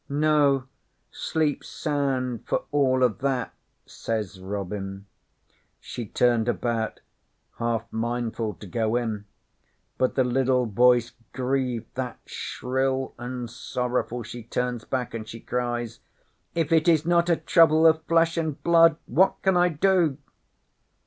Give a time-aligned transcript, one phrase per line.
[0.09, 0.63] '"No.
[1.11, 3.53] Sleep sound for all o' that,"
[3.85, 5.05] says Robin.
[5.79, 7.01] 'She turned about,
[7.59, 9.25] half mindful to go in,
[9.99, 15.99] but the liddle voices grieved that shrill an' sorrowful she turns back, an' she cries:
[16.55, 20.17] "If it is not a Trouble of Flesh an' Blood, what can I do?"